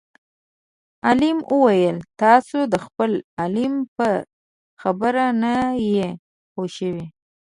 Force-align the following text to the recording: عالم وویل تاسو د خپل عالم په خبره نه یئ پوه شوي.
عالم 1.05 1.37
وویل 1.53 1.97
تاسو 2.21 2.57
د 2.73 2.75
خپل 2.85 3.11
عالم 3.39 3.73
په 3.95 4.07
خبره 4.81 5.25
نه 5.41 5.53
یئ 5.89 6.09
پوه 6.53 6.67
شوي. 6.77 7.05